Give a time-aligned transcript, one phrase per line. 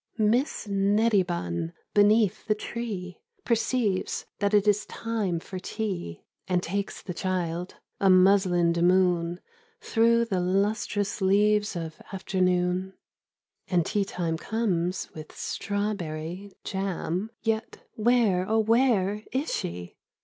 [0.17, 7.13] "Miss Nettybun, beneath the tree, Perceives that it is time for tea And takes the
[7.13, 9.39] child, a muslined moon,
[9.79, 12.95] Through the lustrous leaves of afternoon,
[13.69, 13.77] 100 The Five Musicians.
[13.77, 19.97] And tea time comes with strawberry Jam,— yet where, oh, where, is she